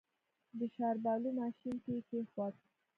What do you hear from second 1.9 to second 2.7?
يې کېښود.